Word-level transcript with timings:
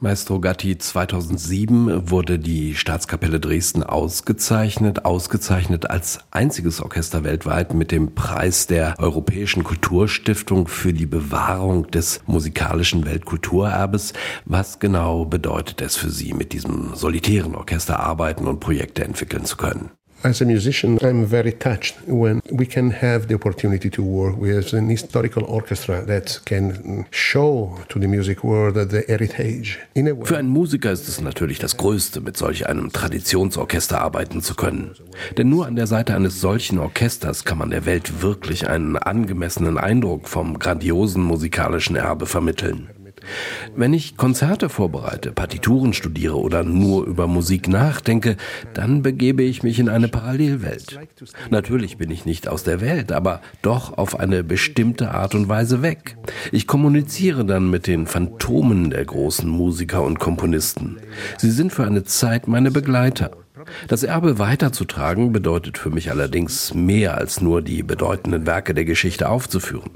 Maestro 0.00 0.38
Gatti, 0.38 0.78
2007 0.78 2.08
wurde 2.08 2.38
die 2.38 2.76
Staatskapelle 2.76 3.40
Dresden 3.40 3.82
ausgezeichnet, 3.82 5.04
ausgezeichnet 5.04 5.90
als 5.90 6.20
einziges 6.30 6.80
Orchester 6.80 7.24
weltweit 7.24 7.74
mit 7.74 7.90
dem 7.90 8.14
Preis 8.14 8.68
der 8.68 8.94
Europäischen 9.00 9.64
Kulturstiftung 9.64 10.68
für 10.68 10.92
die 10.92 11.06
Bewahrung 11.06 11.90
des 11.90 12.20
musikalischen 12.26 13.06
Weltkulturerbes. 13.06 14.12
Was 14.44 14.78
genau 14.78 15.24
bedeutet 15.24 15.82
es 15.82 15.96
für 15.96 16.10
Sie, 16.10 16.32
mit 16.32 16.52
diesem 16.52 16.94
solitären 16.94 17.56
Orchester 17.56 17.98
arbeiten 17.98 18.46
und 18.46 18.60
Projekte 18.60 19.02
entwickeln 19.02 19.46
zu 19.46 19.56
können? 19.56 19.90
As 20.24 20.42
a 20.42 20.44
musician, 20.44 20.98
I'm 21.00 21.24
very 21.24 21.52
touched 21.52 21.94
when 22.08 22.42
we 22.50 22.66
can 22.66 22.90
have 22.90 23.28
the 23.28 23.34
opportunity 23.34 23.88
to 23.90 24.02
work 24.02 24.36
with 24.36 24.72
an 24.72 24.88
historical 24.88 25.44
orchestra 25.44 26.04
that 26.06 26.40
can 26.44 27.06
show 27.12 27.78
to 27.88 28.00
the 28.00 28.08
music 28.08 28.42
world 28.42 28.74
the 28.90 29.04
heritage. 29.06 29.78
Für 30.24 30.38
einen 30.38 30.48
Musiker 30.48 30.90
ist 30.90 31.06
es 31.06 31.20
natürlich 31.20 31.60
das 31.60 31.76
Größte, 31.76 32.20
mit 32.20 32.36
solch 32.36 32.66
einem 32.66 32.90
Traditionsorchester 32.92 34.00
arbeiten 34.00 34.42
zu 34.42 34.56
können. 34.56 34.96
Denn 35.36 35.48
nur 35.50 35.66
an 35.66 35.76
der 35.76 35.86
Seite 35.86 36.16
eines 36.16 36.40
solchen 36.40 36.80
Orchesters 36.80 37.44
kann 37.44 37.58
man 37.58 37.70
der 37.70 37.86
Welt 37.86 38.20
wirklich 38.20 38.68
einen 38.68 38.96
angemessenen 38.96 39.78
Eindruck 39.78 40.28
vom 40.28 40.58
grandiosen 40.58 41.22
musikalischen 41.22 41.94
Erbe 41.94 42.26
vermitteln. 42.26 42.88
Wenn 43.76 43.92
ich 43.92 44.16
Konzerte 44.16 44.68
vorbereite, 44.68 45.32
Partituren 45.32 45.92
studiere 45.92 46.36
oder 46.36 46.64
nur 46.64 47.04
über 47.04 47.26
Musik 47.26 47.68
nachdenke, 47.68 48.36
dann 48.74 49.02
begebe 49.02 49.42
ich 49.42 49.62
mich 49.62 49.78
in 49.78 49.88
eine 49.88 50.08
Parallelwelt. 50.08 50.98
Natürlich 51.50 51.96
bin 51.96 52.10
ich 52.10 52.24
nicht 52.24 52.48
aus 52.48 52.64
der 52.64 52.80
Welt, 52.80 53.12
aber 53.12 53.40
doch 53.62 53.96
auf 53.96 54.18
eine 54.18 54.44
bestimmte 54.44 55.12
Art 55.12 55.34
und 55.34 55.48
Weise 55.48 55.82
weg. 55.82 56.16
Ich 56.52 56.66
kommuniziere 56.66 57.44
dann 57.44 57.70
mit 57.70 57.86
den 57.86 58.06
Phantomen 58.06 58.90
der 58.90 59.04
großen 59.04 59.48
Musiker 59.48 60.02
und 60.02 60.18
Komponisten. 60.18 60.98
Sie 61.36 61.50
sind 61.50 61.72
für 61.72 61.84
eine 61.84 62.04
Zeit 62.04 62.48
meine 62.48 62.70
Begleiter. 62.70 63.30
Das 63.88 64.02
Erbe 64.02 64.38
weiterzutragen 64.38 65.32
bedeutet 65.32 65.78
für 65.78 65.90
mich 65.90 66.10
allerdings 66.10 66.74
mehr 66.74 67.16
als 67.16 67.40
nur 67.40 67.62
die 67.62 67.82
bedeutenden 67.82 68.46
Werke 68.46 68.74
der 68.74 68.84
Geschichte 68.84 69.28
aufzuführen. 69.28 69.90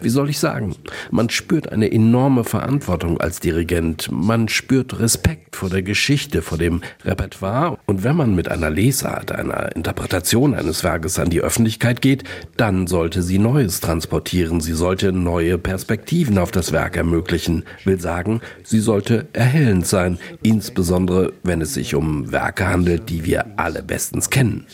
Wie 0.00 0.08
soll 0.08 0.30
ich 0.30 0.38
sagen? 0.38 0.74
Man 1.10 1.30
spürt 1.30 1.70
eine 1.70 1.92
enorme 1.92 2.44
Verantwortung 2.44 3.20
als 3.20 3.40
Dirigent. 3.40 4.08
Man 4.10 4.48
spürt 4.48 4.98
Respekt 4.98 5.56
vor 5.56 5.70
der 5.70 5.82
Geschichte, 5.82 6.42
vor 6.42 6.58
dem 6.58 6.80
Repertoire. 7.04 7.78
Und 7.86 8.04
wenn 8.04 8.16
man 8.16 8.34
mit 8.34 8.48
einer 8.48 8.70
Lesart, 8.70 9.32
einer 9.32 9.74
Interpretation 9.74 10.54
eines 10.54 10.84
Werkes 10.84 11.18
an 11.18 11.30
die 11.30 11.40
Öffentlichkeit 11.40 12.02
geht, 12.02 12.24
dann 12.56 12.86
sollte 12.86 13.22
sie 13.22 13.38
Neues 13.38 13.80
transportieren. 13.80 14.60
Sie 14.60 14.72
sollte 14.72 15.12
neue 15.12 15.58
Perspektiven 15.58 16.38
auf 16.38 16.50
das 16.50 16.72
Werk 16.72 16.96
ermöglichen. 16.96 17.64
Will 17.84 18.00
sagen, 18.00 18.40
sie 18.62 18.80
sollte 18.80 19.28
erhellend 19.32 19.86
sein, 19.86 20.18
insbesondere 20.42 21.32
wenn 21.42 21.60
es 21.60 21.74
sich 21.74 21.94
um 21.94 22.32
Werke 22.32 22.66
handelt, 22.66 23.08
die 23.08 23.24
wir 23.24 23.58
alle 23.58 23.82
bestens 23.82 24.30
kennen. 24.30 24.66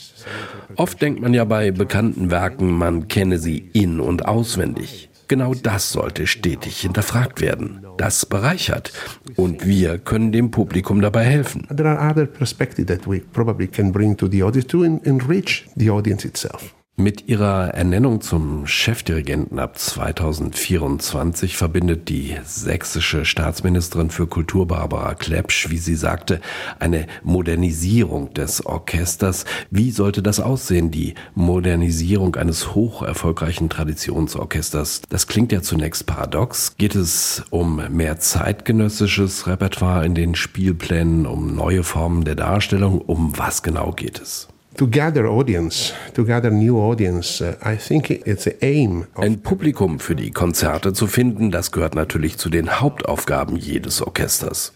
Oft 0.77 1.01
denkt 1.01 1.21
man 1.21 1.35
ja 1.35 1.45
bei 1.45 1.71
bekannten 1.71 2.31
Werken, 2.31 2.71
man 2.71 3.09
kenne 3.09 3.39
sie 3.39 3.71
in 3.73 4.01
und 4.01 4.27
auswendig. 4.27 5.09
Genau 5.29 5.53
das 5.53 5.93
sollte 5.93 6.27
stetig 6.27 6.81
hinterfragt 6.81 7.43
werden. 7.43 7.87
Das 7.99 8.25
bereichert. 8.25 8.93
Und 9.37 9.67
wir 9.67 9.99
können 9.99 10.33
dem 10.33 10.51
Publikum 10.51 11.03
dabei 11.03 11.25
helfen. 11.25 11.67
There 11.69 11.89
are 11.89 12.11
other 12.11 12.25
perspectives 12.25 12.87
that 12.87 13.07
we 13.07 13.21
probably 13.21 13.67
can 13.67 13.93
bring 13.93 14.17
to 14.17 14.27
the 14.27 14.43
audience 14.43 14.69
to 14.69 14.85
enrich 14.85 15.67
the 15.77 15.91
audience 15.91 16.27
itself. 16.27 16.75
Mit 17.01 17.29
ihrer 17.29 17.75
Ernennung 17.75 18.23
zum 18.23 18.67
Chefdirigenten 18.67 19.61
ab 19.61 19.79
2024 19.79 21.57
verbindet 21.57 22.09
die 22.09 22.37
sächsische 22.45 23.25
Staatsministerin 23.25 24.11
für 24.11 24.27
Kultur 24.27 24.67
Barbara 24.67 25.15
Klepsch, 25.15 25.71
wie 25.71 25.79
sie 25.79 25.95
sagte, 25.95 26.41
eine 26.81 27.07
Modernisierung 27.23 28.35
des 28.35 28.67
Orchesters. 28.67 29.45
Wie 29.71 29.93
sollte 29.93 30.25
das 30.25 30.41
aussehen, 30.41 30.91
die 30.91 31.15
Modernisierung 31.37 32.35
eines 32.35 32.75
hoch 32.75 33.03
erfolgreichen 33.03 33.69
Traditionsorchesters? 33.69 35.03
Das 35.09 35.29
klingt 35.29 35.53
ja 35.53 35.63
zunächst 35.63 36.05
paradox. 36.05 36.77
Geht 36.79 36.97
es 36.97 37.45
um 37.51 37.81
mehr 37.91 38.19
zeitgenössisches 38.19 39.47
Repertoire 39.47 40.05
in 40.05 40.17
den 40.17 40.35
Spielplänen, 40.35 41.27
um 41.27 41.55
neue 41.55 41.85
Formen 41.85 42.25
der 42.25 42.35
Darstellung? 42.35 43.01
Um 43.01 43.39
was 43.39 43.63
genau 43.63 43.93
geht 43.93 44.21
es? 44.21 44.49
To 44.79 44.87
gather 44.87 45.27
audience, 45.27 45.93
to 46.15 46.25
gather 46.25 46.53
new 46.53 46.79
audience, 46.79 47.43
I 47.43 47.77
think 47.77 48.11
it's 48.11 48.45
the 48.45 48.55
aim. 48.63 49.07
Ein 49.17 49.43
Publikum 49.43 49.99
für 49.99 50.15
die 50.15 50.31
Konzerte 50.31 50.93
zu 50.93 51.09
finden, 51.09 51.51
das 51.51 51.73
gehört 51.73 51.97
natürlich 51.97 52.39
zu 52.39 52.49
den 52.49 52.81
Hauptaufgaben 52.81 53.57
jedes 53.57 54.01
Orchesters. 54.01 54.73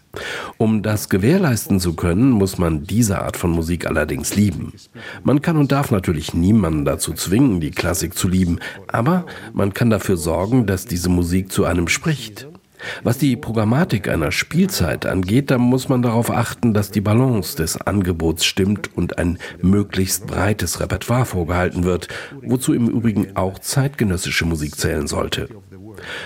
Um 0.57 0.83
das 0.83 1.07
gewährleisten 1.07 1.79
zu 1.79 1.93
können, 1.93 2.31
muss 2.31 2.57
man 2.57 2.83
diese 2.83 3.21
Art 3.21 3.37
von 3.37 3.51
Musik 3.51 3.87
allerdings 3.87 4.35
lieben. 4.35 4.73
Man 5.23 5.41
kann 5.41 5.55
und 5.55 5.71
darf 5.71 5.89
natürlich 5.89 6.33
niemanden 6.33 6.83
dazu 6.83 7.13
zwingen, 7.13 7.61
die 7.61 7.71
Klassik 7.71 8.13
zu 8.13 8.27
lieben, 8.27 8.59
aber 8.87 9.25
man 9.53 9.73
kann 9.73 9.89
dafür 9.89 10.17
sorgen, 10.17 10.65
dass 10.65 10.85
diese 10.85 11.07
Musik 11.07 11.49
zu 11.49 11.63
einem 11.63 11.87
spricht. 11.87 12.47
Was 13.03 13.17
die 13.17 13.35
Programmatik 13.35 14.07
einer 14.09 14.31
Spielzeit 14.31 15.05
angeht, 15.05 15.51
da 15.51 15.57
muss 15.57 15.89
man 15.89 16.01
darauf 16.01 16.31
achten, 16.31 16.73
dass 16.73 16.91
die 16.91 17.01
Balance 17.01 17.55
des 17.55 17.79
Angebots 17.79 18.45
stimmt 18.45 18.95
und 18.95 19.17
ein 19.17 19.37
möglichst 19.61 20.27
breites 20.27 20.79
Repertoire 20.79 21.25
vorgehalten 21.25 21.83
wird, 21.83 22.07
wozu 22.41 22.73
im 22.73 22.87
Übrigen 22.87 23.35
auch 23.35 23.59
zeitgenössische 23.59 24.45
Musik 24.45 24.75
zählen 24.77 25.07
sollte. 25.07 25.49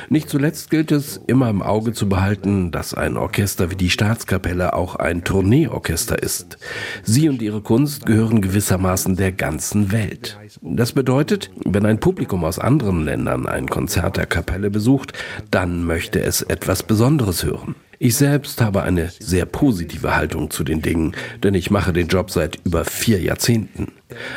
Nicht 0.10 0.30
zuletzt 0.30 0.70
gilt 0.70 0.92
es, 0.92 1.20
immer 1.28 1.50
im 1.50 1.62
Auge 1.62 1.94
zu 1.94 2.10
behalten, 2.10 2.72
dass 2.72 2.94
ein 2.94 3.18
Orchester 3.18 3.72
wie 3.72 3.76
die 3.76 3.90
Staatskapelle 3.90 4.74
auch 4.74 4.96
ein 4.96 5.24
Tourneeorchester 5.24 6.22
ist. 6.22 6.58
Sie 7.04 7.30
und 7.30 7.42
ihre 7.42 7.62
Kunst 7.62 8.06
gehören 8.06 8.42
gewissermaßen 8.42 9.16
der 9.16 9.32
ganzen 9.32 9.92
Welt. 9.92 10.38
Das 10.62 10.92
bedeutet, 10.92 11.52
wenn 11.66 11.86
ein 11.86 12.00
Publikum 12.00 12.44
aus 12.44 12.60
anderen 12.60 13.04
Ländern 13.04 13.48
ein 13.48 13.68
Konzert 13.68 14.18
der 14.18 14.26
Kapelle 14.26 14.70
besucht, 14.70 15.14
dann 15.52 15.84
möchte 15.84 16.22
es 16.22 16.42
etwas 16.42 16.84
Besonderes 16.84 17.44
hören. 17.44 17.76
Ich 18.00 18.16
selbst 18.16 18.62
habe 18.62 18.84
eine 18.84 19.10
sehr 19.20 19.46
positive 19.46 20.16
Haltung 20.16 20.52
zu 20.52 20.64
den 20.64 20.84
Dingen, 20.84 21.14
denn 21.42 21.56
ich 21.56 21.72
mache 21.72 21.94
den 21.94 22.08
Job 22.08 22.30
seit 22.30 22.60
über 22.64 22.86
vier 22.86 23.20
Jahrzehnten. 23.20 23.92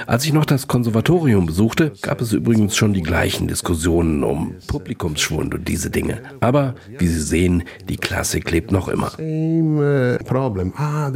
Als 0.06 0.25
ich 0.25 0.32
noch 0.32 0.47
das 0.47 0.66
Konservatorium 0.66 1.44
besuchte, 1.44 1.93
gab 2.00 2.22
es 2.22 2.32
übrigens 2.32 2.75
schon 2.76 2.94
die 2.94 3.03
gleichen 3.03 3.48
Diskussionen 3.48 4.25
um 4.25 4.54
Publikumsschwund 4.66 5.54
und 5.54 5.69
diese 5.69 5.91
Dinge. 5.91 6.22
Aber 6.41 6.75
wie 6.98 7.06
Sie 7.06 7.21
sehen, 7.21 7.65
die 7.88 7.98
Klassik 7.98 8.50
lebt 8.50 8.72
noch 8.72 8.88
immer. 8.88 9.10
Problem. 10.25 10.72
Ah, 10.77 11.06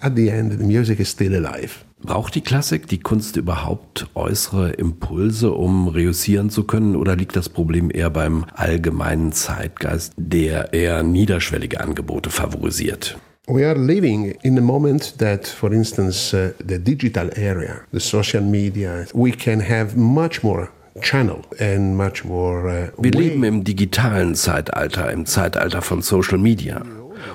at 0.00 0.16
the 0.16 0.28
end, 0.28 0.58
the 0.58 0.64
music 0.64 1.00
is 1.00 1.10
still 1.10 1.34
alive. 1.34 1.87
Braucht 2.02 2.34
die 2.36 2.40
Klassik, 2.40 2.86
die 2.86 3.00
Kunst 3.00 3.36
überhaupt 3.36 4.08
äußere 4.14 4.70
Impulse, 4.70 5.50
um 5.52 5.88
reüssieren 5.88 6.48
zu 6.48 6.64
können? 6.64 6.94
Oder 6.94 7.16
liegt 7.16 7.34
das 7.34 7.48
Problem 7.48 7.90
eher 7.92 8.08
beim 8.10 8.44
allgemeinen 8.54 9.32
Zeitgeist, 9.32 10.12
der 10.16 10.72
eher 10.72 11.02
niederschwellige 11.02 11.80
Angebote 11.80 12.30
favorisiert? 12.30 13.18
We 13.48 13.66
are 13.66 13.78
living 13.78 14.34
in 14.42 14.58
a 14.58 14.60
moment 14.60 15.18
that, 15.18 15.46
for 15.46 15.72
instance, 15.72 16.36
uh, 16.36 16.52
the 16.66 16.78
digital 16.78 17.30
area, 17.36 17.80
the 17.92 18.00
social 18.00 18.42
media, 18.42 19.06
we 19.14 19.30
can 19.32 19.58
have 19.58 19.96
much 19.96 20.42
more 20.42 20.68
channel 21.00 21.40
and 21.58 21.96
much 21.96 22.24
more. 22.24 22.90
Uh, 22.96 23.02
Wir 23.02 23.12
leben 23.12 23.42
im 23.44 23.64
digitalen 23.64 24.34
Zeitalter, 24.34 25.10
im 25.10 25.26
Zeitalter 25.26 25.80
von 25.82 26.02
Social 26.02 26.38
Media. 26.38 26.82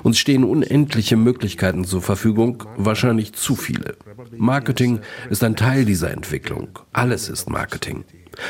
Uns 0.01 0.17
stehen 0.17 0.43
unendliche 0.43 1.15
Möglichkeiten 1.15 1.85
zur 1.85 2.01
Verfügung, 2.01 2.63
wahrscheinlich 2.77 3.33
zu 3.33 3.55
viele. 3.55 3.95
Marketing 4.35 4.99
ist 5.29 5.43
ein 5.43 5.55
Teil 5.55 5.85
dieser 5.85 6.11
Entwicklung. 6.11 6.79
Alles 6.91 7.29
ist 7.29 7.49
Marketing. 7.49 8.03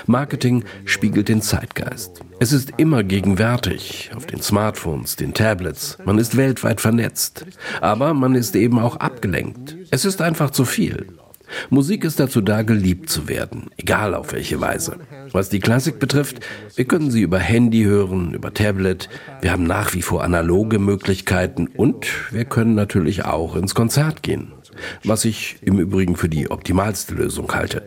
Marketing 0.05 0.63
spiegelt 0.85 1.27
den 1.27 1.41
Zeitgeist. 1.41 2.21
Es 2.39 2.53
ist 2.53 2.73
immer 2.77 3.03
gegenwärtig, 3.03 4.11
auf 4.15 4.25
den 4.25 4.41
Smartphones, 4.41 5.15
den 5.15 5.33
Tablets. 5.33 5.97
Man 6.05 6.17
ist 6.17 6.37
weltweit 6.37 6.81
vernetzt. 6.81 7.45
Aber 7.81 8.13
man 8.13 8.35
ist 8.35 8.55
eben 8.55 8.79
auch 8.79 8.97
abgelenkt. 8.97 9.75
Es 9.91 10.05
ist 10.05 10.21
einfach 10.21 10.51
zu 10.51 10.65
viel. 10.65 11.07
Musik 11.69 12.03
ist 12.03 12.19
dazu 12.19 12.41
da, 12.41 12.61
geliebt 12.61 13.09
zu 13.09 13.27
werden, 13.27 13.69
egal 13.77 14.13
auf 14.13 14.33
welche 14.33 14.59
Weise. 14.61 14.97
Was 15.31 15.49
die 15.49 15.59
Klassik 15.59 15.99
betrifft, 15.99 16.39
wir 16.75 16.85
können 16.85 17.11
sie 17.11 17.21
über 17.21 17.39
Handy 17.39 17.83
hören, 17.83 18.33
über 18.33 18.53
Tablet, 18.53 19.09
wir 19.41 19.51
haben 19.51 19.63
nach 19.63 19.93
wie 19.93 20.01
vor 20.01 20.23
analoge 20.23 20.79
Möglichkeiten 20.79 21.67
und 21.67 22.07
wir 22.31 22.45
können 22.45 22.75
natürlich 22.75 23.25
auch 23.25 23.55
ins 23.55 23.75
Konzert 23.75 24.23
gehen 24.23 24.53
was 25.03 25.25
ich 25.25 25.57
im 25.61 25.79
Übrigen 25.79 26.15
für 26.15 26.29
die 26.29 26.49
optimalste 26.49 27.15
Lösung 27.15 27.53
halte. 27.53 27.83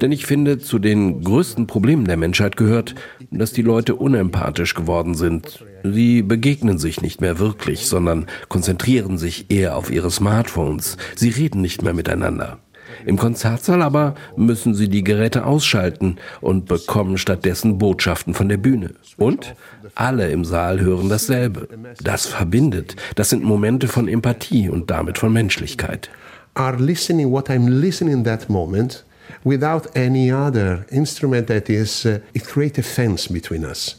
Denn 0.00 0.12
ich 0.12 0.26
finde, 0.26 0.58
zu 0.58 0.78
den 0.78 1.22
größten 1.22 1.66
Problemen 1.66 2.04
der 2.04 2.16
Menschheit 2.16 2.56
gehört, 2.56 2.94
dass 3.30 3.52
die 3.52 3.62
Leute 3.62 3.94
unempathisch 3.94 4.74
geworden 4.74 5.14
sind. 5.14 5.64
Sie 5.84 6.22
begegnen 6.22 6.78
sich 6.78 7.02
nicht 7.02 7.20
mehr 7.20 7.38
wirklich, 7.38 7.86
sondern 7.86 8.26
konzentrieren 8.48 9.18
sich 9.18 9.50
eher 9.50 9.76
auf 9.76 9.90
ihre 9.90 10.10
Smartphones. 10.10 10.96
Sie 11.14 11.30
reden 11.30 11.60
nicht 11.60 11.82
mehr 11.82 11.94
miteinander. 11.94 12.58
Im 13.06 13.16
Konzertsaal 13.16 13.82
aber 13.82 14.14
müssen 14.36 14.74
sie 14.74 14.88
die 14.88 15.04
Geräte 15.04 15.44
ausschalten 15.44 16.16
und 16.40 16.66
bekommen 16.66 17.18
stattdessen 17.18 17.78
Botschaften 17.78 18.34
von 18.34 18.48
der 18.48 18.56
Bühne. 18.56 18.90
Und 19.16 19.54
alle 19.94 20.30
im 20.30 20.44
Saal 20.44 20.80
hören 20.80 21.08
dasselbe. 21.08 21.68
Das 22.02 22.26
verbindet. 22.26 22.96
Das 23.14 23.30
sind 23.30 23.44
Momente 23.44 23.88
von 23.88 24.08
Empathie 24.08 24.68
und 24.68 24.90
damit 24.90 25.18
von 25.18 25.32
Menschlichkeit. 25.32 26.10
Are 26.54 26.76
listening 26.76 27.30
what 27.30 27.48
I'm 27.48 27.68
listening 27.68 28.14
in 28.14 28.24
that 28.24 28.48
moment 28.48 29.04
without 29.44 29.86
any 29.94 30.32
other 30.32 30.86
instrument 30.90 31.46
that 31.46 31.68
is 31.68 32.04
uh, 32.04 32.20
it 32.34 32.44
creates 32.44 32.78
a 32.78 32.82
fence 32.82 33.28
between 33.28 33.64
us. 33.64 33.96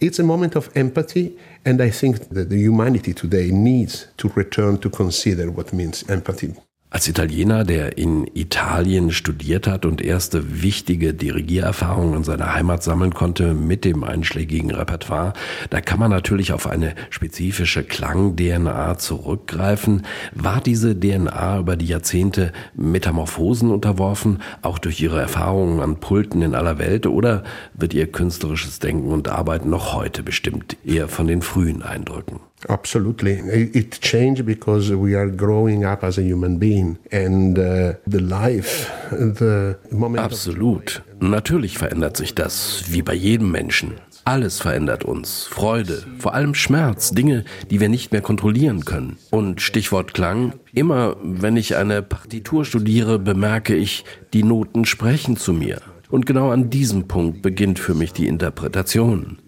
It's 0.00 0.18
a 0.18 0.24
moment 0.24 0.56
of 0.56 0.70
empathy 0.74 1.36
and 1.64 1.80
I 1.80 1.90
think 1.90 2.28
that 2.30 2.50
the 2.50 2.58
humanity 2.58 3.14
today 3.14 3.50
needs 3.50 4.06
to 4.18 4.28
return 4.34 4.78
to 4.78 4.90
consider 4.90 5.50
what 5.50 5.72
means 5.72 6.04
empathy. 6.08 6.54
Als 6.94 7.08
Italiener, 7.08 7.64
der 7.64 7.98
in 7.98 8.30
Italien 8.34 9.10
studiert 9.10 9.66
hat 9.66 9.84
und 9.84 10.00
erste 10.00 10.62
wichtige 10.62 11.12
Dirigiererfahrungen 11.12 12.14
in 12.14 12.22
seiner 12.22 12.54
Heimat 12.54 12.84
sammeln 12.84 13.12
konnte 13.12 13.52
mit 13.52 13.84
dem 13.84 14.04
einschlägigen 14.04 14.70
Repertoire, 14.70 15.32
da 15.70 15.80
kann 15.80 15.98
man 15.98 16.12
natürlich 16.12 16.52
auf 16.52 16.68
eine 16.68 16.94
spezifische 17.10 17.82
Klang-DNA 17.82 18.96
zurückgreifen. 18.96 20.06
War 20.36 20.60
diese 20.60 20.94
DNA 20.94 21.58
über 21.58 21.76
die 21.76 21.86
Jahrzehnte 21.86 22.52
Metamorphosen 22.76 23.72
unterworfen, 23.72 24.40
auch 24.62 24.78
durch 24.78 25.00
ihre 25.00 25.20
Erfahrungen 25.20 25.80
an 25.80 25.96
Pulten 25.96 26.42
in 26.42 26.54
aller 26.54 26.78
Welt, 26.78 27.08
oder 27.08 27.42
wird 27.74 27.92
ihr 27.92 28.06
künstlerisches 28.06 28.78
Denken 28.78 29.10
und 29.10 29.26
Arbeiten 29.26 29.68
noch 29.68 29.94
heute 29.94 30.22
bestimmt 30.22 30.76
eher 30.84 31.08
von 31.08 31.26
den 31.26 31.42
frühen 31.42 31.82
Eindrücken? 31.82 32.38
Absolutely. 32.68 33.40
It 33.74 34.00
changed 34.00 34.46
because 34.46 34.90
we 34.94 35.14
are 35.14 35.28
growing 35.28 35.84
up 35.84 36.02
as 36.02 36.18
a 36.18 36.22
human 36.22 36.58
being 36.58 36.98
and 37.12 37.58
uh, 37.58 37.94
the 38.06 38.20
life, 38.20 38.90
the 39.10 39.76
moment. 39.90 40.24
Absolut. 40.24 41.02
Natürlich 41.20 41.78
verändert 41.78 42.16
sich 42.16 42.34
das, 42.34 42.84
wie 42.88 43.02
bei 43.02 43.14
jedem 43.14 43.50
Menschen. 43.50 43.94
Alles 44.26 44.60
verändert 44.60 45.04
uns. 45.04 45.44
Freude, 45.44 46.02
vor 46.18 46.32
allem 46.32 46.54
Schmerz, 46.54 47.10
Dinge, 47.10 47.44
die 47.70 47.80
wir 47.80 47.90
nicht 47.90 48.12
mehr 48.12 48.22
kontrollieren 48.22 48.86
können. 48.86 49.18
Und 49.30 49.60
Stichwort 49.60 50.14
Klang, 50.14 50.54
immer 50.72 51.16
wenn 51.22 51.58
ich 51.58 51.76
eine 51.76 52.00
Partitur 52.00 52.64
studiere, 52.64 53.18
bemerke 53.18 53.74
ich, 53.74 54.06
die 54.32 54.42
Noten 54.42 54.86
sprechen 54.86 55.36
zu 55.36 55.52
mir. 55.52 55.82
Und 56.08 56.24
genau 56.24 56.50
an 56.50 56.70
diesem 56.70 57.06
Punkt 57.06 57.42
beginnt 57.42 57.78
für 57.78 57.94
mich 57.94 58.14
die 58.14 58.26
Interpretation. 58.26 59.38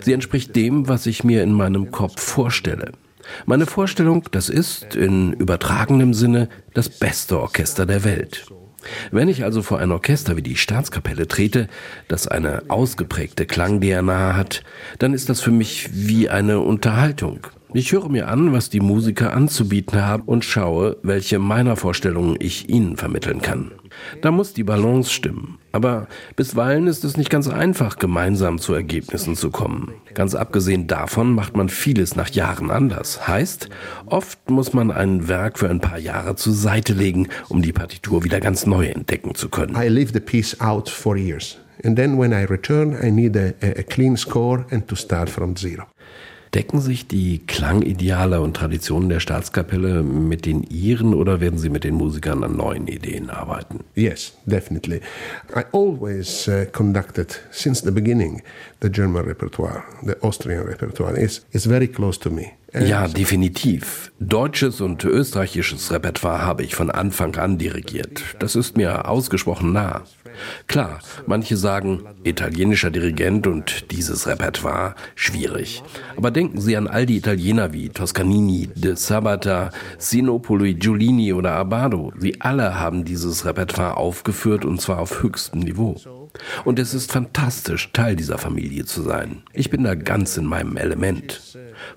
Sie 0.00 0.12
entspricht 0.12 0.54
dem, 0.56 0.88
was 0.88 1.06
ich 1.06 1.24
mir 1.24 1.42
in 1.42 1.52
meinem 1.52 1.90
Kopf 1.90 2.20
vorstelle. 2.20 2.92
Meine 3.44 3.66
Vorstellung, 3.66 4.24
das 4.30 4.48
ist 4.48 4.94
in 4.94 5.32
übertragenem 5.32 6.14
Sinne 6.14 6.48
das 6.74 6.88
beste 6.88 7.40
Orchester 7.40 7.86
der 7.86 8.04
Welt. 8.04 8.46
Wenn 9.10 9.28
ich 9.28 9.44
also 9.44 9.62
vor 9.62 9.78
ein 9.78 9.90
Orchester 9.90 10.36
wie 10.36 10.42
die 10.42 10.56
Staatskapelle 10.56 11.26
trete, 11.26 11.68
das 12.08 12.28
eine 12.28 12.62
ausgeprägte 12.68 13.44
Klang-DNA 13.46 14.36
hat, 14.36 14.62
dann 14.98 15.12
ist 15.12 15.28
das 15.28 15.40
für 15.40 15.50
mich 15.50 15.88
wie 15.92 16.28
eine 16.28 16.60
Unterhaltung. 16.60 17.48
Ich 17.74 17.92
höre 17.92 18.08
mir 18.08 18.28
an, 18.28 18.52
was 18.52 18.70
die 18.70 18.80
Musiker 18.80 19.34
anzubieten 19.34 20.00
haben 20.00 20.22
und 20.22 20.44
schaue, 20.44 20.96
welche 21.02 21.38
meiner 21.38 21.76
Vorstellungen 21.76 22.36
ich 22.38 22.68
ihnen 22.68 22.96
vermitteln 22.96 23.42
kann. 23.42 23.72
Da 24.22 24.30
muss 24.30 24.54
die 24.54 24.64
Balance 24.64 25.10
stimmen. 25.10 25.58
Aber 25.76 26.08
bisweilen 26.36 26.86
ist 26.86 27.04
es 27.04 27.18
nicht 27.18 27.28
ganz 27.28 27.48
einfach, 27.48 27.98
gemeinsam 27.98 28.58
zu 28.58 28.72
Ergebnissen 28.72 29.36
zu 29.36 29.50
kommen. 29.50 29.92
Ganz 30.14 30.34
abgesehen 30.34 30.86
davon 30.86 31.34
macht 31.34 31.54
man 31.54 31.68
vieles 31.68 32.16
nach 32.16 32.30
Jahren 32.30 32.70
anders. 32.70 33.28
Heißt, 33.28 33.68
oft 34.06 34.50
muss 34.50 34.72
man 34.72 34.90
ein 34.90 35.28
Werk 35.28 35.58
für 35.58 35.68
ein 35.68 35.82
paar 35.82 35.98
Jahre 35.98 36.34
zur 36.34 36.54
Seite 36.54 36.94
legen, 36.94 37.28
um 37.50 37.60
die 37.60 37.74
Partitur 37.74 38.24
wieder 38.24 38.40
ganz 38.40 38.64
neu 38.64 38.86
entdecken 38.86 39.34
zu 39.34 39.50
können. 39.50 39.76
I 39.76 39.88
leave 39.88 40.14
the 40.14 40.20
piece 40.20 40.58
out 40.62 40.88
for 40.88 41.14
years. 41.14 41.58
And 41.84 41.94
then 41.94 42.18
when 42.18 42.32
I 42.32 42.44
return, 42.44 42.96
I 42.98 43.10
need 43.10 43.36
a, 43.36 43.52
a 43.60 43.82
clean 43.82 44.16
score 44.16 44.64
and 44.70 44.88
to 44.88 44.96
start 44.96 45.28
from 45.28 45.56
zero. 45.56 45.84
Decken 46.56 46.80
sich 46.80 47.06
die 47.06 47.40
Klangideale 47.46 48.40
und 48.40 48.56
Traditionen 48.56 49.10
der 49.10 49.20
Staatskapelle 49.20 50.02
mit 50.02 50.46
den 50.46 50.62
Ihren 50.62 51.12
oder 51.12 51.38
werden 51.42 51.58
Sie 51.58 51.68
mit 51.68 51.84
den 51.84 51.96
Musikern 51.96 52.42
an 52.42 52.56
neuen 52.56 52.88
Ideen 52.88 53.28
arbeiten? 53.28 53.80
Yes, 53.94 54.32
definitely. 54.46 55.02
I 55.54 55.64
always 55.72 56.48
uh, 56.48 56.64
conducted 56.72 57.38
since 57.50 57.84
the 57.84 57.90
beginning 57.90 58.40
the 58.80 58.88
German 58.90 59.26
repertoire, 59.26 59.84
the 60.02 60.14
Austrian 60.22 60.64
repertoire 60.66 61.18
is 61.18 61.44
is 61.52 61.66
very 61.66 61.88
close 61.88 62.18
to 62.18 62.30
me. 62.30 62.54
Ja, 62.78 63.08
definitiv. 63.08 64.12
Deutsches 64.20 64.80
und 64.80 65.04
österreichisches 65.04 65.92
Repertoire 65.92 66.42
habe 66.42 66.62
ich 66.62 66.74
von 66.74 66.90
Anfang 66.90 67.36
an 67.36 67.58
dirigiert. 67.58 68.22
Das 68.38 68.56
ist 68.56 68.76
mir 68.76 69.08
ausgesprochen 69.08 69.72
nah. 69.72 70.02
Klar, 70.66 71.00
manche 71.26 71.56
sagen, 71.56 72.02
italienischer 72.24 72.90
Dirigent 72.90 73.46
und 73.46 73.90
dieses 73.90 74.26
Repertoire, 74.26 74.94
schwierig. 75.14 75.82
Aber 76.16 76.30
denken 76.30 76.60
Sie 76.60 76.76
an 76.76 76.88
all 76.88 77.06
die 77.06 77.16
Italiener 77.16 77.72
wie 77.72 77.88
Toscanini, 77.88 78.68
De 78.74 78.94
Sabata, 78.96 79.70
Sinopoli, 79.98 80.74
Giulini 80.74 81.32
oder 81.32 81.52
Abado. 81.52 82.12
Sie 82.18 82.40
alle 82.40 82.78
haben 82.78 83.04
dieses 83.04 83.44
Repertoire 83.44 83.96
aufgeführt 83.96 84.64
und 84.64 84.80
zwar 84.80 84.98
auf 84.98 85.22
höchstem 85.22 85.60
Niveau. 85.60 85.96
Und 86.64 86.78
es 86.78 86.94
ist 86.94 87.12
fantastisch, 87.12 87.90
Teil 87.92 88.16
dieser 88.16 88.38
Familie 88.38 88.84
zu 88.84 89.02
sein. 89.02 89.42
Ich 89.52 89.70
bin 89.70 89.84
da 89.84 89.94
ganz 89.94 90.36
in 90.36 90.44
meinem 90.44 90.76
Element. 90.76 91.40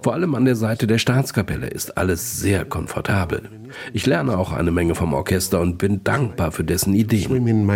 Vor 0.02 0.14
allem 0.14 0.36
an 0.36 0.46
der 0.46 0.56
Seite 0.56 0.88
der 0.88 0.98
Staatskapelle 0.98 1.68
ist 1.68 1.98
alles 1.98 2.40
sehr 2.40 2.66
komfortabel. 2.66 3.50
Ich 3.94 4.06
lerne 4.06 4.38
auch 4.38 4.52
eine 4.52 4.72
Menge 4.72 4.96
vom 4.96 5.14
Orchester 5.14 5.60
und 5.60 5.78
bin 5.78 6.04
dankbar 6.04 6.52
für 6.52 6.64
dessen 6.64 6.94
Ideen. 6.94 7.70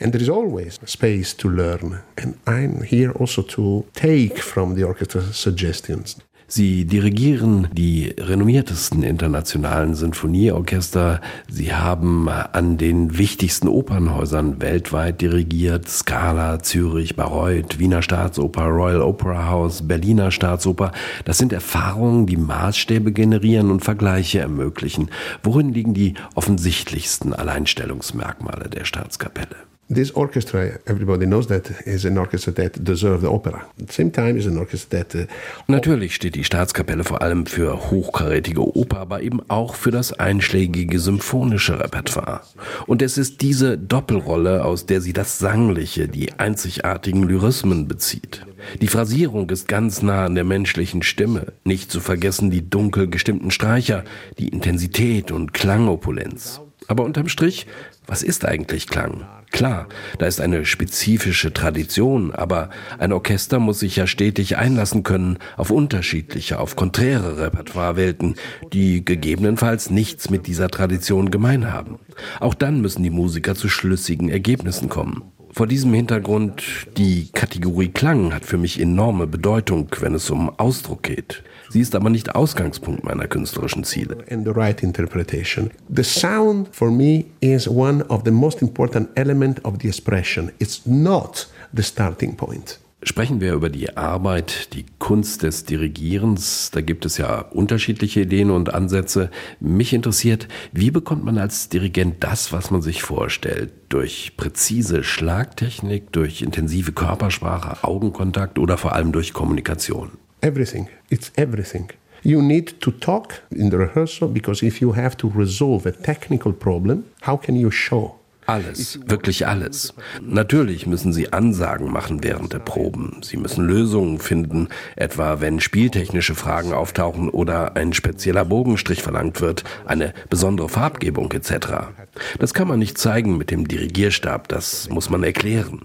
And 0.00 0.12
there 0.12 0.22
is 0.22 0.30
always 0.30 0.78
space 0.84 1.34
to 1.38 1.48
learn. 1.48 2.02
And 2.16 2.38
I'm 2.46 2.82
here 2.82 3.12
also 3.18 3.42
to 3.42 3.84
take 3.94 4.40
from 4.40 4.76
the 4.76 4.84
orchestra 4.84 5.22
suggestions. 5.32 6.16
Sie 6.50 6.86
dirigieren 6.86 7.68
die 7.74 8.14
renommiertesten 8.18 9.02
internationalen 9.02 9.94
Sinfonieorchester. 9.94 11.20
Sie 11.46 11.74
haben 11.74 12.30
an 12.30 12.78
den 12.78 13.18
wichtigsten 13.18 13.68
Opernhäusern 13.68 14.58
weltweit 14.62 15.20
dirigiert. 15.20 15.86
Scala, 15.90 16.60
Zürich, 16.60 17.16
Bayreuth, 17.16 17.78
Wiener 17.78 18.00
Staatsoper, 18.00 18.64
Royal 18.64 19.02
Opera 19.02 19.50
House, 19.50 19.86
Berliner 19.86 20.30
Staatsoper. 20.30 20.92
Das 21.26 21.36
sind 21.36 21.52
Erfahrungen, 21.52 22.24
die 22.24 22.38
Maßstäbe 22.38 23.12
generieren 23.12 23.70
und 23.70 23.84
Vergleiche 23.84 24.38
ermöglichen. 24.38 25.10
Worin 25.42 25.74
liegen 25.74 25.92
die 25.92 26.14
offensichtlichsten 26.34 27.34
Alleinstellungsmerkmale 27.34 28.70
der 28.70 28.86
Staatskapelle? 28.86 29.56
This 29.90 30.10
orchestra, 30.10 30.78
everybody 30.86 31.24
knows 31.24 31.46
that, 31.46 31.70
is 31.86 32.04
an 32.04 32.18
orchestra 32.18 32.52
that 32.56 32.84
deserves 32.84 33.22
the 33.22 33.30
opera. 33.30 33.64
At 33.80 33.86
the 33.86 33.92
same 33.94 34.10
time, 34.10 34.36
is 34.36 34.46
an 34.46 34.58
orchestra 34.58 35.02
that. 35.02 35.14
Uh, 35.14 35.26
Natürlich 35.66 36.14
steht 36.14 36.34
die 36.34 36.44
Staatskapelle 36.44 37.04
vor 37.04 37.22
allem 37.22 37.46
für 37.46 37.90
hochkarätige 37.90 38.76
Oper, 38.76 38.98
aber 38.98 39.22
eben 39.22 39.40
auch 39.48 39.76
für 39.76 39.90
das 39.90 40.12
einschlägige 40.12 41.00
symphonische 41.00 41.80
Repertoire. 41.80 42.42
Und 42.86 43.00
es 43.00 43.16
ist 43.16 43.40
diese 43.40 43.78
Doppelrolle, 43.78 44.62
aus 44.62 44.84
der 44.84 45.00
sie 45.00 45.14
das 45.14 45.38
Sangliche, 45.38 46.06
die 46.06 46.34
einzigartigen 46.34 47.22
Lyrismen 47.22 47.88
bezieht. 47.88 48.44
Die 48.82 48.88
Phrasierung 48.88 49.48
ist 49.48 49.68
ganz 49.68 50.02
nah 50.02 50.26
an 50.26 50.34
der 50.34 50.44
menschlichen 50.44 51.02
Stimme. 51.02 51.54
Nicht 51.64 51.90
zu 51.90 52.00
vergessen 52.00 52.50
die 52.50 52.68
dunkel 52.68 53.08
gestimmten 53.08 53.50
Streicher, 53.50 54.04
die 54.38 54.48
Intensität 54.48 55.32
und 55.32 55.54
Klangopulenz. 55.54 56.60
Aber 56.88 57.04
unterm 57.04 57.28
Strich, 57.28 57.66
was 58.06 58.22
ist 58.22 58.44
eigentlich 58.44 58.88
Klang? 58.88 59.26
Klar, 59.50 59.88
da 60.18 60.26
ist 60.26 60.40
eine 60.40 60.64
spezifische 60.64 61.52
Tradition, 61.52 62.32
aber 62.34 62.70
ein 62.98 63.12
Orchester 63.12 63.58
muss 63.58 63.80
sich 63.80 63.96
ja 63.96 64.06
stetig 64.06 64.56
einlassen 64.56 65.02
können 65.02 65.38
auf 65.56 65.70
unterschiedliche, 65.70 66.58
auf 66.58 66.76
konträre 66.76 67.38
Repertoirewelten, 67.38 68.34
die 68.72 69.04
gegebenenfalls 69.04 69.90
nichts 69.90 70.30
mit 70.30 70.46
dieser 70.46 70.68
Tradition 70.68 71.30
gemein 71.30 71.72
haben. 71.72 71.98
Auch 72.40 72.54
dann 72.54 72.80
müssen 72.80 73.02
die 73.02 73.10
Musiker 73.10 73.54
zu 73.54 73.68
schlüssigen 73.68 74.28
Ergebnissen 74.28 74.88
kommen. 74.88 75.22
Vor 75.58 75.66
diesem 75.66 75.92
Hintergrund, 75.92 76.62
die 76.96 77.30
Kategorie 77.32 77.88
Klang 77.88 78.32
hat 78.32 78.44
für 78.44 78.58
mich 78.58 78.80
enorme 78.80 79.26
Bedeutung, 79.26 79.88
wenn 79.98 80.14
es 80.14 80.30
um 80.30 80.56
Ausdruck 80.56 81.02
geht. 81.02 81.42
Sie 81.68 81.80
ist 81.80 81.96
aber 81.96 82.10
nicht 82.10 82.36
Ausgangspunkt 82.36 83.02
meiner 83.02 83.26
künstlerischen 83.26 83.82
Ziele. 83.82 84.18
And 84.30 84.44
the 84.44 84.52
right 84.52 84.80
interpretation. 84.84 85.72
The 85.92 86.04
sound 86.04 86.68
for 86.70 86.92
me 86.92 87.24
is 87.40 87.66
one 87.66 88.04
of 88.04 88.22
the 88.24 88.30
most 88.30 88.62
important 88.62 89.08
element 89.16 89.64
of 89.64 89.78
the 89.82 89.88
expression. 89.88 90.52
It's 90.60 90.86
not 90.86 91.48
the 91.74 91.82
starting 91.82 92.36
point. 92.36 92.78
Sprechen 93.04 93.40
wir 93.40 93.54
über 93.54 93.68
die 93.68 93.96
Arbeit, 93.96 94.74
die 94.74 94.84
Kunst 94.98 95.44
des 95.44 95.64
Dirigierens. 95.64 96.72
Da 96.72 96.80
gibt 96.80 97.06
es 97.06 97.16
ja 97.16 97.42
unterschiedliche 97.42 98.22
Ideen 98.22 98.50
und 98.50 98.74
Ansätze. 98.74 99.30
Mich 99.60 99.92
interessiert, 99.92 100.48
wie 100.72 100.90
bekommt 100.90 101.24
man 101.24 101.38
als 101.38 101.68
Dirigent 101.68 102.16
das, 102.24 102.52
was 102.52 102.72
man 102.72 102.82
sich 102.82 103.02
vorstellt? 103.02 103.72
Durch 103.88 104.36
präzise 104.36 105.04
Schlagtechnik, 105.04 106.10
durch 106.10 106.42
intensive 106.42 106.90
Körpersprache, 106.90 107.84
Augenkontakt 107.84 108.58
oder 108.58 108.76
vor 108.76 108.94
allem 108.94 109.12
durch 109.12 109.32
Kommunikation? 109.32 110.10
Everything. 110.40 110.88
It's 111.08 111.30
everything. 111.36 111.90
You 112.24 112.42
need 112.42 112.80
to 112.80 112.90
talk 112.90 113.42
in 113.50 113.70
the 113.70 113.76
rehearsal 113.76 114.28
because 114.28 114.66
if 114.66 114.80
you 114.80 114.96
have 114.96 115.16
to 115.18 115.28
resolve 115.28 115.88
a 115.88 115.92
technical 115.92 116.52
problem, 116.52 117.04
how 117.24 117.36
can 117.36 117.54
you 117.54 117.70
show? 117.70 118.17
Alles, 118.48 118.98
wirklich 119.04 119.46
alles. 119.46 119.92
Natürlich 120.22 120.86
müssen 120.86 121.12
Sie 121.12 121.34
Ansagen 121.34 121.92
machen 121.92 122.24
während 122.24 122.54
der 122.54 122.60
Proben. 122.60 123.20
Sie 123.20 123.36
müssen 123.36 123.66
Lösungen 123.66 124.20
finden, 124.20 124.68
etwa 124.96 125.42
wenn 125.42 125.60
spieltechnische 125.60 126.34
Fragen 126.34 126.72
auftauchen 126.72 127.28
oder 127.28 127.76
ein 127.76 127.92
spezieller 127.92 128.46
Bogenstrich 128.46 129.02
verlangt 129.02 129.42
wird, 129.42 129.64
eine 129.84 130.14
besondere 130.30 130.70
Farbgebung 130.70 131.30
etc. 131.32 131.90
Das 132.38 132.54
kann 132.54 132.68
man 132.68 132.78
nicht 132.78 132.96
zeigen 132.96 133.36
mit 133.36 133.50
dem 133.50 133.68
Dirigierstab, 133.68 134.48
das 134.48 134.88
muss 134.88 135.10
man 135.10 135.24
erklären. 135.24 135.82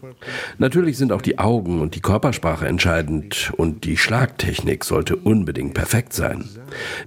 Natürlich 0.58 0.98
sind 0.98 1.12
auch 1.12 1.22
die 1.22 1.39
Augen 1.39 1.82
und 1.82 1.96
die 1.96 2.01
Körpersprache 2.01 2.65
entscheidend 2.65 3.51
und 3.58 3.84
die 3.84 3.98
Schlagtechnik 3.98 4.86
sollte 4.86 5.17
unbedingt 5.17 5.74
perfekt 5.74 6.13
sein. 6.13 6.46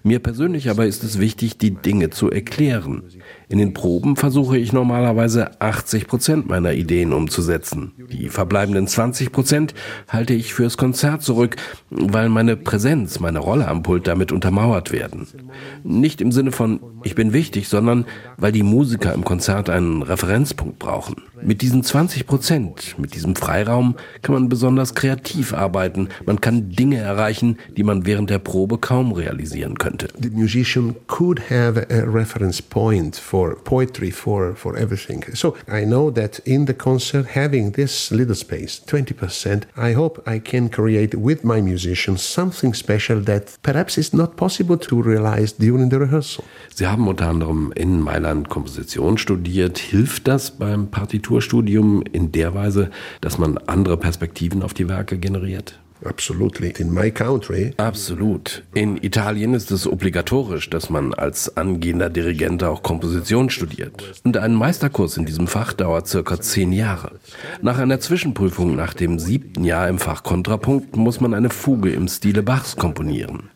Mir 0.02 0.18
persönlich 0.18 0.68
aber 0.68 0.84
ist 0.84 1.02
es 1.02 1.18
wichtig, 1.18 1.56
die 1.56 1.70
Dinge 1.70 2.10
zu 2.10 2.30
erklären. 2.30 3.04
In 3.48 3.58
den 3.58 3.74
Proben 3.74 4.16
versuche 4.16 4.58
ich 4.58 4.72
normalerweise 4.72 5.60
80 5.60 6.08
Prozent 6.08 6.48
meiner 6.48 6.72
Ideen 6.72 7.12
umzusetzen. 7.12 7.92
Die 8.10 8.28
verbleibenden 8.28 8.88
20 8.88 9.30
Prozent 9.30 9.74
halte 10.08 10.34
ich 10.34 10.52
fürs 10.52 10.76
Konzert 10.76 11.22
zurück, 11.22 11.56
weil 11.90 12.28
meine 12.28 12.56
Präsenz, 12.56 13.20
meine 13.20 13.38
Rolle 13.38 13.68
am 13.68 13.84
Pult 13.84 14.08
damit 14.08 14.32
untermauert 14.32 14.90
werden. 14.90 15.28
Nicht 15.84 16.20
im 16.20 16.32
Sinne 16.32 16.50
von 16.50 16.80
ich 17.06 17.14
bin 17.14 17.32
wichtig, 17.32 17.68
sondern 17.68 18.04
weil 18.36 18.50
die 18.50 18.64
Musiker 18.64 19.14
im 19.14 19.24
Konzert 19.24 19.70
einen 19.70 20.02
Referenzpunkt 20.02 20.80
brauchen. 20.80 21.22
Mit 21.40 21.62
diesen 21.62 21.84
20 21.84 22.26
Prozent, 22.26 22.96
mit 22.98 23.14
diesem 23.14 23.36
Freiraum 23.36 23.94
kann 24.22 24.34
man 24.34 24.48
besonders 24.48 24.96
kreativ 24.96 25.54
arbeiten. 25.54 26.08
Man 26.24 26.40
kann 26.40 26.70
Dinge 26.70 26.98
erreichen, 26.98 27.58
die 27.76 27.84
man 27.84 28.06
während 28.06 28.28
der 28.28 28.40
Probe 28.40 28.78
kaum 28.78 29.12
realisieren 29.12 29.78
könnte. 29.78 30.08
The 30.20 30.30
musician 30.30 30.96
could 31.06 31.48
have 31.48 31.86
a 31.90 32.00
reference 32.10 32.60
point 32.60 33.14
for 33.36 33.54
poetry, 33.74 34.10
for, 34.10 34.54
for 34.54 34.72
everything. 34.78 35.22
So 35.34 35.48
I 35.68 35.84
know 35.84 36.10
that 36.10 36.38
in 36.46 36.64
the 36.64 36.72
concert, 36.88 37.26
having 37.42 37.72
this 37.72 38.10
little 38.10 38.34
space, 38.34 38.80
20%, 38.86 39.64
I 39.76 39.92
hope 39.92 40.22
I 40.26 40.38
can 40.38 40.70
create 40.70 41.14
with 41.14 41.44
my 41.44 41.60
musicians 41.60 42.22
something 42.22 42.72
special 42.72 43.20
that 43.24 43.58
perhaps 43.62 43.98
is 43.98 44.14
not 44.14 44.36
possible 44.36 44.78
to 44.78 45.02
realize 45.02 45.52
during 45.52 45.90
the 45.90 45.98
rehearsal. 45.98 46.44
Sie 46.74 46.86
haben 46.86 47.08
unter 47.08 47.28
anderem 47.28 47.72
in 47.76 48.00
Mailand 48.00 48.48
Komposition 48.48 49.18
studiert. 49.18 49.76
Hilft 49.78 50.26
das 50.26 50.50
beim 50.50 50.90
Partiturstudium 50.90 52.02
in 52.12 52.32
der 52.32 52.54
Weise, 52.54 52.90
dass 53.20 53.36
man 53.36 53.58
andere 53.66 53.98
Perspektiven 53.98 54.62
auf 54.62 54.72
die 54.72 54.88
Werke 54.88 55.18
generiert? 55.18 55.78
Absolutely. 56.04 56.74
In 56.78 56.92
my 56.92 57.10
country. 57.10 57.72
Absolut. 57.76 58.62
In 58.74 59.02
Italien 59.02 59.54
ist 59.54 59.70
es 59.70 59.86
obligatorisch, 59.86 60.68
dass 60.70 60.90
man 60.90 61.14
als 61.14 61.56
angehender 61.56 62.10
Dirigent 62.10 62.62
auch 62.64 62.82
Komposition 62.82 63.50
studiert. 63.50 64.20
Und 64.24 64.36
ein 64.36 64.54
Meisterkurs 64.54 65.16
in 65.16 65.24
diesem 65.24 65.46
Fach 65.46 65.72
dauert 65.72 66.06
circa 66.06 66.40
zehn 66.40 66.72
Jahre. 66.72 67.12
Nach 67.62 67.78
einer 67.78 68.00
Zwischenprüfung 68.00 68.76
nach 68.76 68.94
dem 68.94 69.18
siebten 69.18 69.64
Jahr 69.64 69.88
im 69.88 69.98
Fach 69.98 70.22
Kontrapunkt 70.22 70.96
muss 70.96 71.20
man 71.20 71.34
eine 71.34 71.50
Fuge 71.50 71.90
im 71.90 72.08
Stile 72.08 72.42
Bachs 72.42 72.76
komponieren. 72.76 73.50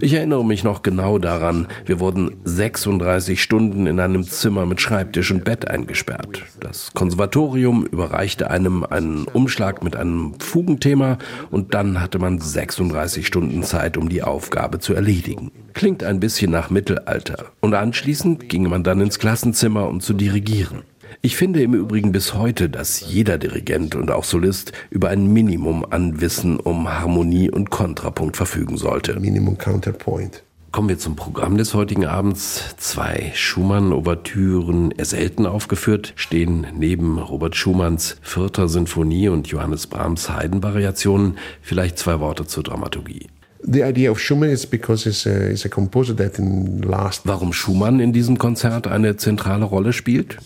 Ich 0.00 0.12
erinnere 0.12 0.44
mich 0.44 0.62
noch 0.62 0.82
genau 0.82 1.18
daran, 1.18 1.68
wir 1.86 2.00
wurden 2.00 2.36
36 2.44 3.42
Stunden 3.42 3.86
in 3.86 3.98
einem 3.98 4.24
Zimmer 4.24 4.66
mit 4.66 4.80
Schreibtisch 4.80 5.30
und 5.30 5.44
Bett 5.44 5.68
eingesperrt. 5.68 6.42
Das 6.60 6.92
Konservatorium 6.92 7.86
überreichte 7.86 8.50
einem 8.50 8.84
einen 8.84 9.24
Umschlag 9.24 9.82
mit 9.82 9.96
einem 9.96 10.34
Fugenthema 10.38 11.18
und 11.50 11.74
dann 11.74 12.00
hatte 12.00 12.18
man 12.18 12.40
36 12.40 13.26
Stunden 13.26 13.62
Zeit, 13.62 13.96
um 13.96 14.08
die 14.08 14.22
Aufgabe 14.22 14.80
zu 14.80 14.94
erledigen. 14.94 15.50
Klingt 15.72 16.04
ein 16.04 16.20
bisschen 16.20 16.50
nach 16.50 16.70
Mittelalter. 16.70 17.46
Und 17.60 17.74
anschließend 17.74 18.48
ging 18.48 18.68
man 18.68 18.82
dann 18.82 19.00
ins 19.00 19.18
Klassenzimmer, 19.18 19.88
um 19.88 20.00
zu 20.00 20.14
dirigieren. 20.14 20.82
Ich 21.26 21.36
finde 21.36 21.60
im 21.60 21.74
Übrigen 21.74 22.12
bis 22.12 22.34
heute, 22.34 22.68
dass 22.70 23.00
jeder 23.00 23.36
Dirigent 23.36 23.96
und 23.96 24.12
auch 24.12 24.22
Solist 24.22 24.70
über 24.90 25.08
ein 25.08 25.26
Minimum 25.26 25.84
an 25.90 26.20
Wissen 26.20 26.60
um 26.60 26.88
Harmonie 26.88 27.50
und 27.50 27.68
Kontrapunkt 27.68 28.36
verfügen 28.36 28.76
sollte. 28.76 29.18
Minimum 29.18 29.58
Counterpoint. 29.58 30.44
Kommen 30.70 30.88
wir 30.88 31.00
zum 31.00 31.16
Programm 31.16 31.56
des 31.56 31.74
heutigen 31.74 32.06
Abends. 32.06 32.76
Zwei 32.76 33.32
Schumann-Ouvertüren, 33.34 34.94
selten 34.98 35.46
aufgeführt, 35.46 36.12
stehen 36.14 36.68
neben 36.76 37.18
Robert 37.18 37.56
Schumanns 37.56 38.18
Vierter 38.22 38.68
Sinfonie 38.68 39.28
und 39.28 39.48
Johannes 39.48 39.88
Brahms 39.88 40.30
Haydn-Variationen. 40.30 41.38
Vielleicht 41.60 41.98
zwei 41.98 42.20
Worte 42.20 42.46
zur 42.46 42.62
Dramaturgie. 42.62 43.26
The 43.68 43.82
idea 43.82 44.12
of 44.12 44.20
Schumann 44.20 44.50
is 44.50 44.64
because 44.64 45.02
he's 45.02 45.26
a, 45.26 45.48
he's 45.48 45.64
a 45.64 45.68
composer 45.68 46.14
that 46.14 46.38
in 46.38 46.82
last 46.82 47.26
Warum 47.26 47.52
Schumann 47.52 47.98
in 47.98 48.12
diesem 48.12 48.38
Konzert 48.38 48.86
eine 48.86 49.16
zentrale 49.16 49.64
Rolle 49.64 49.92
spielt? 49.92 50.36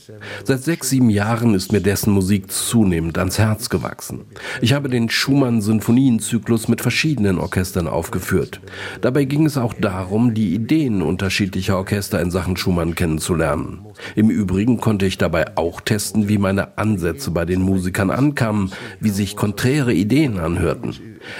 Seit 0.42 0.62
sechs, 0.62 0.88
sieben 0.88 1.10
Jahren 1.10 1.52
ist 1.52 1.70
mir 1.70 1.82
dessen 1.82 2.14
Musik 2.14 2.50
zunehmend 2.50 3.18
ans 3.18 3.38
Herz 3.38 3.68
gewachsen. 3.68 4.20
Ich 4.62 4.72
habe 4.72 4.88
den 4.88 5.10
Schumann-Sinfonienzyklus 5.10 6.68
mit 6.68 6.80
verschiedenen 6.80 7.38
Orchestern 7.38 7.88
aufgeführt. 7.88 8.62
Dabei 9.02 9.24
ging 9.24 9.44
es 9.44 9.58
auch 9.58 9.74
darum, 9.74 10.32
die 10.32 10.54
Ideen 10.54 11.02
unterschiedlicher 11.02 11.76
Orchester 11.76 12.22
in 12.22 12.30
Sachen 12.30 12.56
Schumann 12.56 12.94
kennenzulernen. 12.94 13.80
Im 14.16 14.30
Übrigen 14.30 14.78
konnte 14.78 15.04
ich 15.04 15.18
dabei 15.18 15.58
auch 15.58 15.82
testen, 15.82 16.28
wie 16.28 16.38
meine 16.38 16.78
Ansätze 16.78 17.30
bei 17.32 17.44
den 17.44 17.60
Musikern 17.60 18.10
ankamen, 18.10 18.72
wie 18.98 19.10
sich 19.10 19.36
konträre 19.36 19.92
Ideen 19.92 20.38
anhörten. 20.38 20.94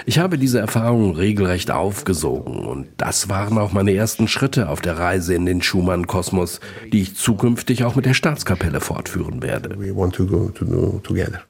Ich 0.05 0.19
habe 0.19 0.37
diese 0.37 0.59
Erfahrung 0.59 1.17
regelrecht 1.17 1.70
aufgesogen 1.71 2.67
und 2.67 2.89
das 2.97 3.29
waren 3.29 3.59
auch 3.59 3.73
meine 3.73 3.95
ersten 3.95 4.29
Schritte 4.29 4.69
auf 4.69 4.81
der 4.81 4.99
Reise 4.99 5.35
in 5.35 5.47
den 5.47 5.63
Schumann-Kosmos, 5.63 6.61
die 6.93 7.03
ich 7.03 7.17
zukünftig 7.17 7.85
auch 7.85 7.97
mit 7.97 8.07
der 8.07 8.15
Staatskapelle 8.15 8.81
fortführen 8.81 9.43
werde. 9.43 9.79
we 9.79 9.95
want 9.95 10.15
to 10.15 10.27
go 10.27 10.49
to 10.51 11.01
together. 11.03 11.50